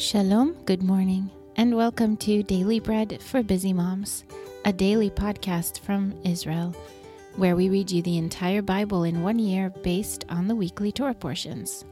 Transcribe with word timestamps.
Shalom, 0.00 0.54
good 0.64 0.82
morning, 0.82 1.30
and 1.56 1.76
welcome 1.76 2.16
to 2.16 2.42
Daily 2.42 2.80
Bread 2.80 3.20
for 3.22 3.42
Busy 3.42 3.74
Moms, 3.74 4.24
a 4.64 4.72
daily 4.72 5.10
podcast 5.10 5.80
from 5.80 6.18
Israel, 6.24 6.74
where 7.36 7.54
we 7.54 7.68
read 7.68 7.90
you 7.90 8.00
the 8.00 8.16
entire 8.16 8.62
Bible 8.62 9.04
in 9.04 9.22
one 9.22 9.38
year 9.38 9.68
based 9.68 10.24
on 10.30 10.48
the 10.48 10.56
weekly 10.56 10.90
Torah 10.90 11.12
portions. 11.12 11.84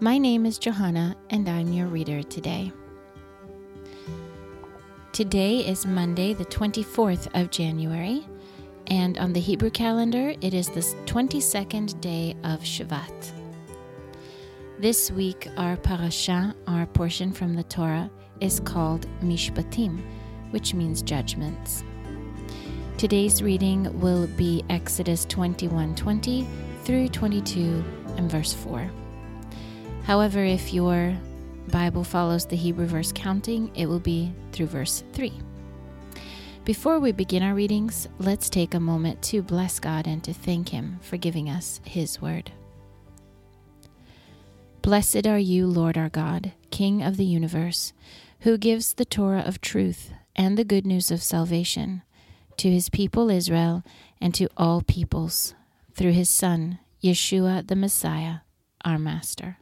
My 0.00 0.18
name 0.18 0.44
is 0.44 0.58
Johanna, 0.58 1.14
and 1.30 1.48
I'm 1.48 1.72
your 1.72 1.86
reader 1.86 2.24
today. 2.24 2.72
Today 5.12 5.58
is 5.58 5.86
Monday, 5.86 6.34
the 6.34 6.46
24th 6.46 7.28
of 7.40 7.48
January, 7.52 8.26
and 8.88 9.18
on 9.18 9.32
the 9.32 9.38
Hebrew 9.38 9.70
calendar, 9.70 10.34
it 10.40 10.52
is 10.52 10.68
the 10.68 10.80
22nd 11.06 12.00
day 12.00 12.34
of 12.42 12.62
Shvat. 12.62 13.43
This 14.84 15.10
week, 15.10 15.48
our 15.56 15.78
parasha, 15.78 16.54
our 16.66 16.84
portion 16.84 17.32
from 17.32 17.54
the 17.54 17.62
Torah, 17.62 18.10
is 18.42 18.60
called 18.60 19.06
Mishpatim, 19.22 19.98
which 20.50 20.74
means 20.74 21.00
judgments. 21.00 21.82
Today's 22.98 23.42
reading 23.42 23.98
will 23.98 24.26
be 24.26 24.62
Exodus 24.68 25.24
21:20 25.24 26.46
through 26.82 27.08
22 27.08 27.82
and 28.18 28.30
verse 28.30 28.52
4. 28.52 28.90
However, 30.02 30.44
if 30.44 30.74
your 30.74 31.16
Bible 31.68 32.04
follows 32.04 32.44
the 32.44 32.56
Hebrew 32.56 32.84
verse 32.84 33.10
counting, 33.10 33.70
it 33.74 33.86
will 33.86 34.00
be 34.00 34.34
through 34.52 34.66
verse 34.66 35.02
3. 35.14 35.32
Before 36.66 37.00
we 37.00 37.10
begin 37.12 37.42
our 37.42 37.54
readings, 37.54 38.06
let's 38.18 38.50
take 38.50 38.74
a 38.74 38.80
moment 38.80 39.22
to 39.22 39.40
bless 39.40 39.80
God 39.80 40.06
and 40.06 40.22
to 40.24 40.34
thank 40.34 40.68
Him 40.68 40.98
for 41.00 41.16
giving 41.16 41.48
us 41.48 41.80
His 41.84 42.20
word. 42.20 42.52
Blessed 44.84 45.26
are 45.26 45.38
you, 45.38 45.66
Lord 45.66 45.96
our 45.96 46.10
God, 46.10 46.52
King 46.70 47.02
of 47.02 47.16
the 47.16 47.24
universe, 47.24 47.94
who 48.40 48.58
gives 48.58 48.92
the 48.92 49.06
Torah 49.06 49.40
of 49.40 49.62
truth 49.62 50.12
and 50.36 50.58
the 50.58 50.62
good 50.62 50.86
news 50.86 51.10
of 51.10 51.22
salvation 51.22 52.02
to 52.58 52.70
his 52.70 52.90
people 52.90 53.30
Israel 53.30 53.82
and 54.20 54.34
to 54.34 54.46
all 54.58 54.82
peoples, 54.82 55.54
through 55.94 56.12
his 56.12 56.28
Son, 56.28 56.80
Yeshua 57.02 57.66
the 57.66 57.74
Messiah, 57.74 58.40
our 58.84 58.98
Master. 58.98 59.56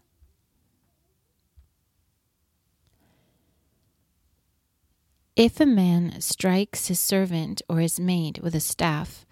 If 5.36 5.60
a 5.60 5.66
man 5.66 6.20
strikes 6.20 6.88
his 6.88 6.98
servant 6.98 7.62
or 7.68 7.78
his 7.78 8.00
maid 8.00 8.40
with 8.40 8.56
a 8.56 8.60
staff, 8.60 9.24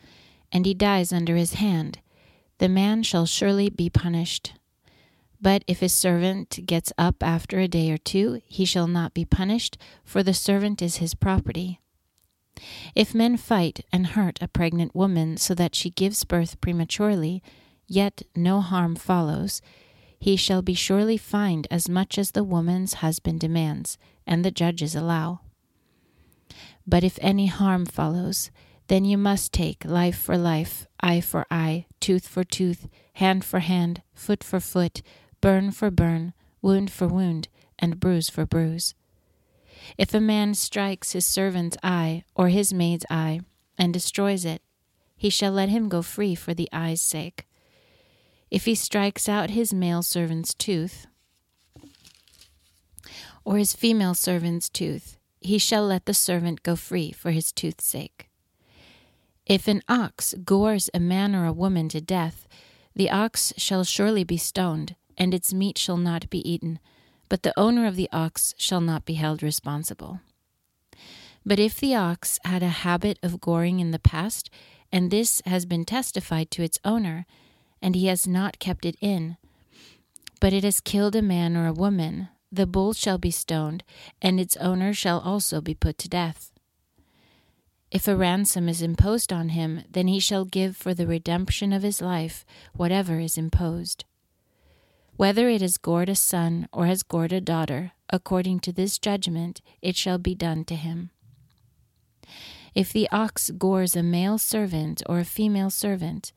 and 0.52 0.66
he 0.66 0.72
dies 0.72 1.12
under 1.12 1.34
his 1.34 1.54
hand, 1.54 1.98
the 2.58 2.68
man 2.68 3.02
shall 3.02 3.26
surely 3.26 3.68
be 3.68 3.90
punished 3.90 4.52
but 5.40 5.64
if 5.66 5.80
his 5.80 5.92
servant 5.92 6.60
gets 6.66 6.92
up 6.98 7.22
after 7.22 7.58
a 7.58 7.68
day 7.68 7.90
or 7.90 7.98
two, 7.98 8.42
he 8.44 8.64
shall 8.64 8.86
not 8.86 9.14
be 9.14 9.24
punished, 9.24 9.78
for 10.04 10.22
the 10.22 10.34
servant 10.34 10.82
is 10.82 10.96
his 10.96 11.14
property. 11.14 11.80
If 12.94 13.14
men 13.14 13.36
fight 13.36 13.84
and 13.90 14.08
hurt 14.08 14.38
a 14.42 14.48
pregnant 14.48 14.94
woman 14.94 15.38
so 15.38 15.54
that 15.54 15.74
she 15.74 15.90
gives 15.90 16.24
birth 16.24 16.60
prematurely, 16.60 17.42
yet 17.86 18.22
no 18.36 18.60
harm 18.60 18.96
follows, 18.96 19.62
he 20.18 20.36
shall 20.36 20.60
be 20.60 20.74
surely 20.74 21.16
fined 21.16 21.66
as 21.70 21.88
much 21.88 22.18
as 22.18 22.32
the 22.32 22.44
woman's 22.44 22.94
husband 22.94 23.40
demands, 23.40 23.96
and 24.26 24.44
the 24.44 24.50
judges 24.50 24.94
allow. 24.94 25.40
But 26.86 27.02
if 27.02 27.18
any 27.22 27.46
harm 27.46 27.86
follows, 27.86 28.50
then 28.88 29.06
you 29.06 29.16
must 29.16 29.52
take 29.52 29.84
life 29.84 30.18
for 30.18 30.36
life, 30.36 30.86
eye 31.00 31.22
for 31.22 31.46
eye, 31.50 31.86
tooth 32.00 32.28
for 32.28 32.44
tooth, 32.44 32.88
hand 33.14 33.44
for 33.44 33.60
hand, 33.60 34.02
foot 34.12 34.44
for 34.44 34.60
foot, 34.60 35.00
burn 35.40 35.70
for 35.70 35.90
burn, 35.90 36.32
wound 36.62 36.90
for 36.90 37.06
wound, 37.06 37.48
and 37.78 38.00
bruise 38.00 38.28
for 38.28 38.46
bruise. 38.46 38.94
If 39.96 40.12
a 40.14 40.20
man 40.20 40.54
strikes 40.54 41.12
his 41.12 41.26
servant's 41.26 41.76
eye 41.82 42.24
or 42.34 42.48
his 42.48 42.72
maid's 42.72 43.06
eye 43.10 43.40
and 43.78 43.92
destroys 43.92 44.44
it, 44.44 44.62
he 45.16 45.30
shall 45.30 45.52
let 45.52 45.68
him 45.68 45.88
go 45.88 46.02
free 46.02 46.34
for 46.34 46.54
the 46.54 46.68
eye's 46.72 47.00
sake. 47.00 47.46
If 48.50 48.64
he 48.64 48.74
strikes 48.74 49.28
out 49.28 49.50
his 49.50 49.72
male 49.72 50.02
servant's 50.02 50.54
tooth 50.54 51.06
or 53.44 53.56
his 53.56 53.74
female 53.74 54.14
servant's 54.14 54.68
tooth, 54.68 55.16
he 55.40 55.58
shall 55.58 55.86
let 55.86 56.06
the 56.06 56.14
servant 56.14 56.62
go 56.62 56.76
free 56.76 57.12
for 57.12 57.30
his 57.30 57.52
tooth's 57.52 57.86
sake. 57.86 58.28
If 59.46 59.66
an 59.66 59.82
ox 59.88 60.34
gores 60.44 60.90
a 60.92 61.00
man 61.00 61.34
or 61.34 61.46
a 61.46 61.52
woman 61.52 61.88
to 61.90 62.00
death, 62.00 62.46
the 62.94 63.10
ox 63.10 63.52
shall 63.56 63.84
surely 63.84 64.24
be 64.24 64.36
stoned, 64.36 64.94
and 65.20 65.34
its 65.34 65.52
meat 65.52 65.76
shall 65.76 65.98
not 65.98 66.30
be 66.30 66.50
eaten, 66.50 66.78
but 67.28 67.42
the 67.42 67.52
owner 67.56 67.86
of 67.86 67.94
the 67.94 68.08
ox 68.10 68.54
shall 68.56 68.80
not 68.80 69.04
be 69.04 69.14
held 69.14 69.42
responsible. 69.42 70.20
But 71.44 71.60
if 71.60 71.78
the 71.78 71.94
ox 71.94 72.38
had 72.42 72.62
a 72.62 72.68
habit 72.68 73.18
of 73.22 73.40
goring 73.40 73.80
in 73.80 73.90
the 73.90 73.98
past, 73.98 74.48
and 74.90 75.10
this 75.10 75.42
has 75.44 75.66
been 75.66 75.84
testified 75.84 76.50
to 76.52 76.62
its 76.62 76.78
owner, 76.86 77.26
and 77.82 77.94
he 77.94 78.06
has 78.06 78.26
not 78.26 78.58
kept 78.58 78.86
it 78.86 78.96
in, 79.00 79.36
but 80.40 80.54
it 80.54 80.64
has 80.64 80.80
killed 80.80 81.14
a 81.14 81.22
man 81.22 81.54
or 81.54 81.66
a 81.66 81.72
woman, 81.72 82.28
the 82.50 82.66
bull 82.66 82.94
shall 82.94 83.18
be 83.18 83.30
stoned, 83.30 83.84
and 84.22 84.40
its 84.40 84.56
owner 84.56 84.94
shall 84.94 85.20
also 85.20 85.60
be 85.60 85.74
put 85.74 85.98
to 85.98 86.08
death. 86.08 86.50
If 87.90 88.08
a 88.08 88.16
ransom 88.16 88.68
is 88.68 88.80
imposed 88.80 89.32
on 89.32 89.50
him, 89.50 89.82
then 89.90 90.08
he 90.08 90.18
shall 90.18 90.44
give 90.44 90.76
for 90.76 90.94
the 90.94 91.06
redemption 91.06 91.72
of 91.72 91.82
his 91.82 92.00
life 92.00 92.46
whatever 92.72 93.18
is 93.20 93.36
imposed. 93.36 94.04
Whether 95.20 95.50
it 95.50 95.60
has 95.60 95.76
gored 95.76 96.08
a 96.08 96.14
son 96.14 96.66
or 96.72 96.86
has 96.86 97.02
gored 97.02 97.34
a 97.34 97.42
daughter, 97.42 97.92
according 98.08 98.60
to 98.60 98.72
this 98.72 98.98
judgment, 98.98 99.60
it 99.82 99.94
shall 99.94 100.16
be 100.16 100.34
done 100.34 100.64
to 100.64 100.74
him. 100.74 101.10
If 102.74 102.90
the 102.90 103.06
ox 103.12 103.50
gores 103.50 103.94
a 103.94 104.02
male 104.02 104.38
servant 104.38 105.02
or 105.04 105.18
a 105.18 105.26
female 105.26 105.68
servant, 105.68 106.32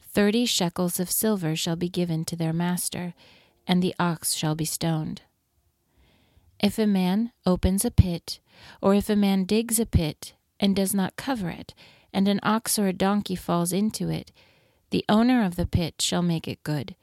thirty 0.00 0.46
shekels 0.46 1.00
of 1.00 1.10
silver 1.10 1.56
shall 1.56 1.74
be 1.74 1.88
given 1.88 2.24
to 2.26 2.36
their 2.36 2.52
master, 2.52 3.14
and 3.66 3.82
the 3.82 3.96
ox 3.98 4.34
shall 4.34 4.54
be 4.54 4.64
stoned. 4.64 5.22
If 6.60 6.78
a 6.78 6.86
man 6.86 7.32
opens 7.44 7.84
a 7.84 7.90
pit, 7.90 8.38
or 8.80 8.94
if 8.94 9.10
a 9.10 9.16
man 9.16 9.42
digs 9.42 9.80
a 9.80 9.86
pit 9.86 10.34
and 10.60 10.76
does 10.76 10.94
not 10.94 11.16
cover 11.16 11.50
it, 11.50 11.74
and 12.12 12.28
an 12.28 12.38
ox 12.44 12.78
or 12.78 12.86
a 12.86 12.92
donkey 12.92 13.34
falls 13.34 13.72
into 13.72 14.08
it, 14.08 14.30
the 14.90 15.04
owner 15.08 15.44
of 15.44 15.56
the 15.56 15.66
pit 15.66 15.96
shall 16.00 16.22
make 16.22 16.46
it 16.46 16.62
good 16.62 16.94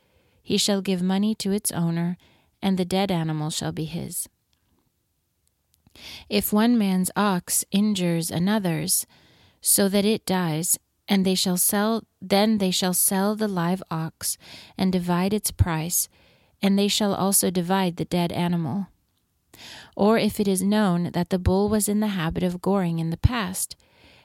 he 0.48 0.58
shall 0.58 0.80
give 0.80 1.02
money 1.02 1.36
to 1.36 1.52
its 1.52 1.74
owner, 1.74 2.18
and 2.62 2.78
the 2.78 2.86
dead 2.86 3.12
animal 3.12 3.50
shall 3.50 3.74
be 3.74 3.84
his. 3.84 4.30
If 6.30 6.54
one 6.54 6.78
man's 6.78 7.12
ox 7.18 7.66
injures 7.70 8.32
another's, 8.32 9.06
so 9.60 9.90
that 9.90 10.06
it 10.06 10.26
dies, 10.26 10.80
and 11.06 11.26
they 11.26 11.36
shall 11.36 11.58
sell 11.58 12.06
then 12.22 12.60
they 12.60 12.72
shall 12.72 12.94
sell 12.94 13.36
the 13.36 13.50
live 13.50 13.84
ox 13.92 14.38
and 14.78 14.90
divide 14.90 15.34
its 15.34 15.52
price, 15.52 16.08
and 16.62 16.80
they 16.80 16.88
shall 16.88 17.14
also 17.14 17.50
divide 17.50 17.98
the 17.98 18.06
dead 18.06 18.32
animal. 18.32 18.88
Or 19.98 20.18
if 20.18 20.40
it 20.40 20.48
is 20.48 20.64
known 20.64 21.12
that 21.12 21.30
the 21.30 21.40
bull 21.40 21.68
was 21.68 21.90
in 21.90 22.00
the 22.00 22.16
habit 22.16 22.44
of 22.44 22.62
goring 22.62 23.00
in 23.00 23.10
the 23.10 23.18
past, 23.18 23.76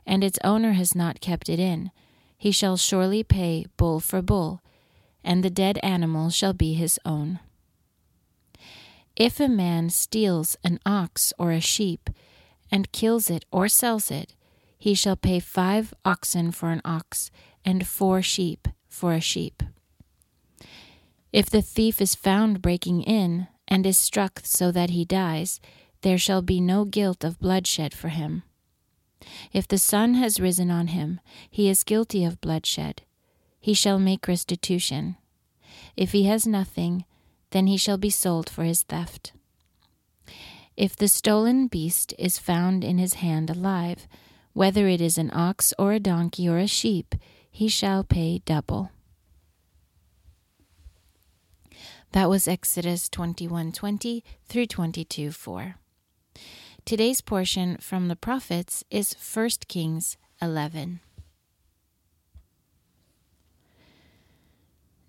and 0.06 0.22
its 0.22 0.38
owner 0.44 0.74
has 0.74 0.94
not 0.94 1.20
kept 1.20 1.48
it 1.48 1.58
in, 1.58 1.90
he 2.38 2.52
shall 2.52 2.76
surely 2.76 3.24
pay 3.24 3.66
bull 3.76 3.98
for 3.98 4.22
bull, 4.22 4.61
and 5.24 5.42
the 5.42 5.50
dead 5.50 5.78
animal 5.82 6.30
shall 6.30 6.52
be 6.52 6.74
his 6.74 6.98
own. 7.04 7.38
If 9.16 9.40
a 9.40 9.48
man 9.48 9.90
steals 9.90 10.56
an 10.64 10.80
ox 10.86 11.32
or 11.38 11.52
a 11.52 11.60
sheep, 11.60 12.10
and 12.70 12.92
kills 12.92 13.28
it 13.28 13.44
or 13.52 13.68
sells 13.68 14.10
it, 14.10 14.34
he 14.78 14.94
shall 14.94 15.16
pay 15.16 15.38
five 15.38 15.92
oxen 16.04 16.50
for 16.50 16.70
an 16.70 16.80
ox, 16.84 17.30
and 17.64 17.86
four 17.86 18.22
sheep 18.22 18.66
for 18.88 19.12
a 19.12 19.20
sheep. 19.20 19.62
If 21.32 21.48
the 21.48 21.62
thief 21.62 22.00
is 22.00 22.14
found 22.14 22.62
breaking 22.62 23.02
in, 23.02 23.46
and 23.68 23.86
is 23.86 23.96
struck 23.96 24.40
so 24.44 24.72
that 24.72 24.90
he 24.90 25.04
dies, 25.04 25.60
there 26.00 26.18
shall 26.18 26.42
be 26.42 26.60
no 26.60 26.84
guilt 26.84 27.22
of 27.22 27.38
bloodshed 27.38 27.94
for 27.94 28.08
him. 28.08 28.42
If 29.52 29.68
the 29.68 29.78
sun 29.78 30.14
has 30.14 30.40
risen 30.40 30.70
on 30.70 30.88
him, 30.88 31.20
he 31.48 31.68
is 31.68 31.84
guilty 31.84 32.24
of 32.24 32.40
bloodshed 32.40 33.02
he 33.62 33.72
shall 33.74 33.98
make 33.98 34.26
restitution. 34.26 35.16
If 35.96 36.10
he 36.10 36.24
has 36.24 36.46
nothing, 36.46 37.04
then 37.52 37.68
he 37.68 37.76
shall 37.76 37.96
be 37.96 38.10
sold 38.10 38.50
for 38.50 38.64
his 38.64 38.82
theft. 38.82 39.32
If 40.76 40.96
the 40.96 41.06
stolen 41.06 41.68
beast 41.68 42.12
is 42.18 42.40
found 42.40 42.82
in 42.82 42.98
his 42.98 43.14
hand 43.14 43.48
alive, 43.48 44.08
whether 44.52 44.88
it 44.88 45.00
is 45.00 45.16
an 45.16 45.30
ox 45.32 45.72
or 45.78 45.92
a 45.92 46.00
donkey 46.00 46.48
or 46.48 46.58
a 46.58 46.66
sheep, 46.66 47.14
he 47.48 47.68
shall 47.68 48.02
pay 48.02 48.40
double. 48.44 48.90
That 52.10 52.28
was 52.28 52.48
Exodus 52.48 53.08
21:20 53.08 54.24
through 54.48 54.66
22:4. 54.66 55.76
Today's 56.84 57.20
portion 57.20 57.76
from 57.76 58.08
the 58.08 58.16
prophets 58.16 58.82
is 58.90 59.14
1 59.14 59.68
Kings 59.68 60.16
11. 60.40 60.98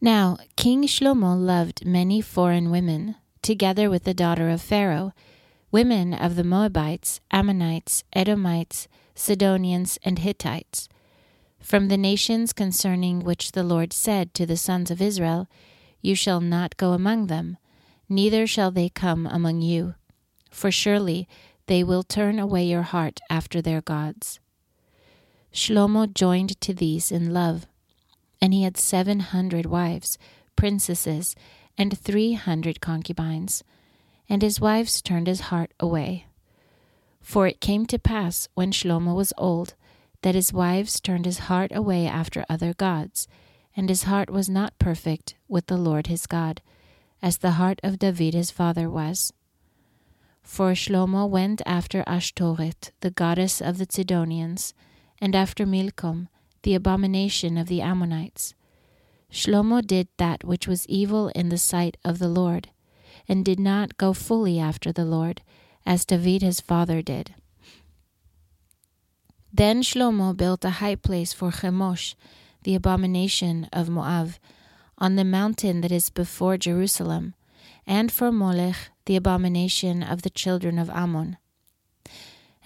Now, 0.04 0.36
King 0.58 0.84
Shlomo 0.84 1.34
loved 1.34 1.86
many 1.86 2.20
foreign 2.20 2.70
women, 2.70 3.16
together 3.42 3.90
with 3.90 4.04
the 4.04 4.14
daughter 4.14 4.50
of 4.50 4.62
Pharaoh, 4.62 5.14
women 5.72 6.14
of 6.14 6.36
the 6.36 6.44
Moabites, 6.44 7.22
Ammonites, 7.32 8.04
Edomites, 8.12 8.90
Sidonians, 9.16 9.98
and 10.04 10.20
Hittites, 10.20 10.90
from 11.58 11.88
the 11.88 11.96
nations 11.96 12.52
concerning 12.52 13.22
which 13.22 13.54
the 13.54 13.64
Lord 13.64 13.94
said 13.94 14.34
to 14.34 14.46
the 14.46 14.58
sons 14.58 14.92
of 14.92 15.02
Israel, 15.02 15.48
You 16.02 16.16
shall 16.16 16.42
not 16.42 16.76
go 16.76 16.92
among 16.92 17.28
them, 17.28 17.56
neither 18.10 18.46
shall 18.46 18.72
they 18.72 18.90
come 18.90 19.26
among 19.26 19.62
you, 19.62 19.96
for 20.52 20.70
surely 20.70 21.30
they 21.68 21.82
will 21.82 22.04
turn 22.04 22.40
away 22.40 22.66
your 22.66 22.82
heart 22.82 23.22
after 23.30 23.62
their 23.62 23.80
gods. 23.80 24.42
Shlomo 25.54 26.14
joined 26.14 26.60
to 26.60 26.74
these 26.74 27.10
in 27.10 27.34
love, 27.34 27.68
and 28.44 28.54
he 28.54 28.64
had 28.64 28.76
seven 28.76 29.22
hundred 29.22 29.66
wives, 29.66 30.18
princesses, 30.58 31.34
and 31.78 31.98
three 31.98 32.34
hundred 32.34 32.82
concubines, 32.82 33.64
and 34.28 34.42
his 34.42 34.60
wives 34.60 35.02
turned 35.02 35.28
his 35.28 35.48
heart 35.48 35.72
away. 35.80 36.26
For 37.22 37.48
it 37.48 37.62
came 37.62 37.86
to 37.86 37.98
pass 37.98 38.50
when 38.54 38.74
Shlomo 38.74 39.16
was 39.16 39.32
old 39.38 39.76
that 40.24 40.36
his 40.36 40.52
wives 40.52 41.00
turned 41.00 41.24
his 41.24 41.48
heart 41.48 41.72
away 41.74 42.06
after 42.06 42.44
other 42.50 42.74
gods, 42.74 43.30
and 43.78 43.88
his 43.88 44.04
heart 44.04 44.30
was 44.30 44.50
not 44.50 44.78
perfect 44.78 45.36
with 45.48 45.68
the 45.68 45.78
Lord 45.78 46.08
his 46.08 46.28
God, 46.28 46.62
as 47.22 47.38
the 47.38 47.52
heart 47.52 47.80
of 47.82 47.98
David 47.98 48.34
his 48.34 48.52
father 48.52 48.90
was. 48.90 49.32
For 50.42 50.74
Shlomo 50.74 51.30
went 51.30 51.62
after 51.66 52.04
Ashtoreth, 52.06 52.92
the 53.00 53.12
goddess 53.12 53.62
of 53.62 53.78
the 53.78 53.88
Sidonians, 53.90 54.74
and 55.22 55.34
after 55.34 55.66
Milcom, 55.66 56.28
the 56.64 56.76
abomination 56.76 57.58
of 57.58 57.68
the 57.68 57.82
Ammonites. 57.82 58.54
Shlomo 59.32 59.86
did 59.86 60.08
that 60.18 60.44
which 60.44 60.68
was 60.68 60.88
evil 60.88 61.30
in 61.30 61.50
the 61.50 61.58
sight 61.58 61.98
of 62.04 62.20
the 62.20 62.28
Lord, 62.28 62.70
and 63.28 63.46
did 63.46 63.60
not 63.60 63.98
go 63.98 64.14
fully 64.14 64.60
after 64.60 64.92
the 64.92 65.06
Lord, 65.06 65.42
as 65.86 66.06
David 66.06 66.42
his 66.42 66.62
father 66.62 67.02
did. 67.02 67.36
Then 69.52 69.84
Shlomo 69.84 70.36
built 70.36 70.66
a 70.66 70.82
high 70.82 70.96
place 70.96 71.34
for 71.34 71.52
Chemosh, 71.52 72.16
the 72.64 72.76
abomination 72.76 73.70
of 73.72 73.90
Moab, 73.90 74.34
on 74.98 75.16
the 75.16 75.24
mountain 75.24 75.82
that 75.82 75.92
is 75.92 76.10
before 76.10 76.58
Jerusalem, 76.58 77.34
and 77.86 78.12
for 78.12 78.32
Molech, 78.32 78.90
the 79.06 79.16
abomination 79.16 80.02
of 80.02 80.22
the 80.22 80.30
children 80.30 80.80
of 80.80 80.90
Ammon. 80.90 81.38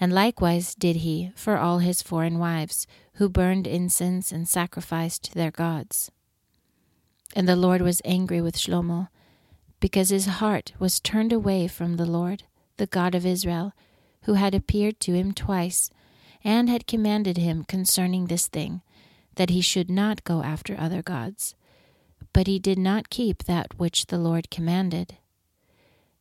And 0.00 0.12
likewise 0.12 0.74
did 0.74 0.96
he 0.96 1.32
for 1.34 1.58
all 1.58 1.78
his 1.78 2.02
foreign 2.02 2.38
wives, 2.38 2.86
who 3.18 3.28
burned 3.28 3.66
incense 3.66 4.30
and 4.30 4.48
sacrificed 4.48 5.24
to 5.24 5.34
their 5.34 5.50
gods. 5.50 6.12
And 7.34 7.48
the 7.48 7.56
Lord 7.56 7.82
was 7.82 8.00
angry 8.04 8.40
with 8.40 8.56
Shlomo, 8.56 9.08
because 9.80 10.10
his 10.10 10.26
heart 10.26 10.72
was 10.78 11.00
turned 11.00 11.32
away 11.32 11.66
from 11.66 11.96
the 11.96 12.06
Lord, 12.06 12.44
the 12.76 12.86
God 12.86 13.16
of 13.16 13.26
Israel, 13.26 13.72
who 14.22 14.34
had 14.34 14.54
appeared 14.54 15.00
to 15.00 15.14
him 15.14 15.32
twice 15.32 15.90
and 16.44 16.68
had 16.68 16.86
commanded 16.86 17.38
him 17.38 17.64
concerning 17.64 18.26
this 18.26 18.46
thing, 18.46 18.82
that 19.34 19.50
he 19.50 19.60
should 19.60 19.90
not 19.90 20.22
go 20.22 20.44
after 20.44 20.78
other 20.78 21.02
gods. 21.02 21.56
But 22.32 22.46
he 22.46 22.60
did 22.60 22.78
not 22.78 23.10
keep 23.10 23.44
that 23.44 23.78
which 23.78 24.06
the 24.06 24.18
Lord 24.18 24.48
commanded. 24.48 25.16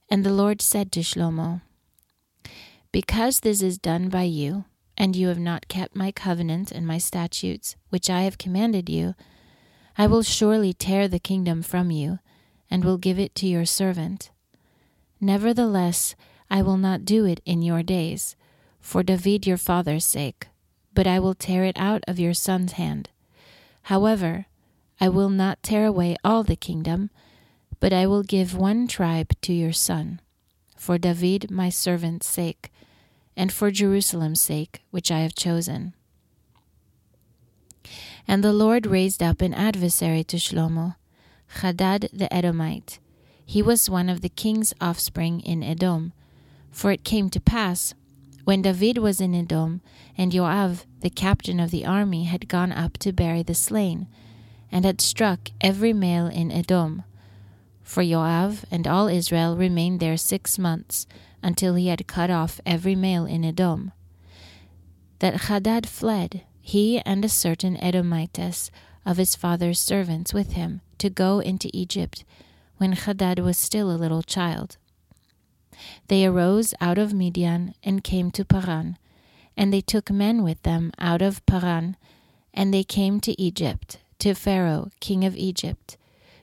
And 0.09 0.23
the 0.23 0.33
Lord 0.33 0.63
said 0.63 0.91
to 0.94 1.01
Shlomo, 1.01 1.61
Because 2.91 3.41
this 3.41 3.61
is 3.61 3.77
done 3.77 4.09
by 4.09 4.23
you, 4.23 4.65
and 4.97 5.15
you 5.15 5.27
have 5.27 5.39
not 5.39 5.67
kept 5.67 5.95
my 5.95 6.11
covenant 6.11 6.71
and 6.71 6.85
my 6.85 6.97
statutes, 6.97 7.75
which 7.89 8.09
I 8.09 8.23
have 8.23 8.38
commanded 8.38 8.89
you, 8.89 9.13
I 9.97 10.07
will 10.07 10.23
surely 10.23 10.73
tear 10.73 11.07
the 11.07 11.19
kingdom 11.19 11.61
from 11.61 11.91
you, 11.91 12.19
and 12.69 12.83
will 12.83 12.97
give 12.97 13.19
it 13.19 13.35
to 13.35 13.47
your 13.47 13.65
servant. 13.65 14.31
Nevertheless, 15.21 16.15
I 16.49 16.61
will 16.61 16.77
not 16.77 17.05
do 17.05 17.25
it 17.25 17.41
in 17.45 17.61
your 17.61 17.83
days 17.83 18.35
for 18.79 19.03
David 19.03 19.45
your 19.45 19.57
father's 19.57 20.05
sake, 20.05 20.47
but 20.94 21.07
I 21.07 21.19
will 21.19 21.33
tear 21.33 21.63
it 21.65 21.77
out 21.77 22.03
of 22.07 22.19
your 22.19 22.33
son's 22.33 22.73
hand. 22.73 23.09
However, 23.83 24.45
I 24.99 25.09
will 25.09 25.29
not 25.29 25.61
tear 25.61 25.85
away 25.85 26.15
all 26.23 26.44
the 26.44 26.55
kingdom, 26.55 27.09
but 27.79 27.94
I 27.94 28.07
will 28.07 28.23
give 28.23 28.55
one 28.55 28.88
tribe 28.88 29.33
to 29.41 29.53
your 29.53 29.73
son, 29.73 30.21
for 30.75 30.97
David 30.97 31.51
my 31.51 31.69
servant's 31.69 32.27
sake, 32.27 32.71
and 33.38 33.54
for 33.54 33.69
Jerusalem's 33.69 34.42
sake, 34.42 34.81
which 34.89 35.12
I 35.12 35.19
have 35.19 35.36
chosen. 35.36 35.94
And 38.28 38.44
the 38.44 38.51
Lord 38.51 38.88
raised 38.88 39.22
up 39.24 39.42
an 39.42 39.54
adversary 39.54 40.24
to 40.25 40.38
Shlomo, 40.38 40.95
Hadad 41.62 42.10
the 42.12 42.34
Edomite. 42.34 43.00
He 43.45 43.62
was 43.62 43.89
one 43.89 44.10
of 44.10 44.19
the 44.19 44.28
king's 44.28 44.74
offspring 44.81 45.39
in 45.42 45.63
Edom. 45.63 46.12
For 46.72 46.92
it 46.92 47.06
came 47.06 47.30
to 47.30 47.39
pass, 47.39 47.94
when 48.44 48.63
David 48.63 48.98
was 48.98 49.22
in 49.22 49.36
Edom, 49.36 49.81
and 50.18 50.31
Joab, 50.31 50.80
the 51.01 51.10
captain 51.10 51.60
of 51.60 51.72
the 51.72 51.86
army, 51.86 52.25
had 52.25 52.50
gone 52.50 52.72
up 52.72 52.98
to 53.00 53.13
bury 53.13 53.44
the 53.44 53.56
slain, 53.56 54.07
and 54.72 54.83
had 54.83 55.00
struck 55.00 55.51
every 55.62 55.94
male 55.94 56.28
in 56.28 56.51
Edom. 56.51 57.04
For 57.83 58.04
Joab 58.04 58.57
and 58.72 58.88
all 58.88 59.07
Israel 59.07 59.56
remained 59.56 60.00
there 60.00 60.18
six 60.18 60.60
months, 60.60 61.07
until 61.42 61.75
he 61.75 61.88
had 61.88 62.07
cut 62.07 62.30
off 62.30 62.60
every 62.66 62.95
male 62.95 63.25
in 63.25 63.45
Edom. 63.45 63.92
That 65.19 65.42
Hadad 65.42 65.88
fled, 65.88 66.44
he 66.62 67.00
and 67.00 67.24
a 67.24 67.30
certain 67.30 67.78
Edomites 67.78 68.72
of 69.06 69.18
his 69.18 69.36
father's 69.36 69.80
servants 69.80 70.34
with 70.34 70.54
him, 70.54 70.81
to 70.98 71.10
go 71.10 71.39
into 71.39 71.69
Egypt, 71.74 72.24
when 72.78 72.92
Hadad 72.92 73.39
was 73.39 73.57
still 73.57 73.89
a 73.89 73.98
little 73.98 74.22
child. 74.22 74.78
They 76.07 76.25
arose 76.25 76.74
out 76.81 76.98
of 76.98 77.13
Midian 77.13 77.74
and 77.83 78.04
came 78.04 78.31
to 78.31 78.45
Paran, 78.45 78.98
and 79.56 79.74
they 79.74 79.81
took 79.81 80.12
men 80.12 80.44
with 80.44 80.62
them 80.63 80.92
out 81.00 81.22
of 81.22 81.45
Paran, 81.45 81.98
and 82.54 82.74
they 82.74 82.83
came 82.83 83.19
to 83.22 83.40
Egypt, 83.42 84.00
to 84.19 84.33
Pharaoh, 84.33 84.90
king 85.00 85.24
of 85.24 85.36
Egypt, 85.36 85.98